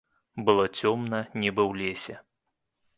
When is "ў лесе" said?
1.71-2.15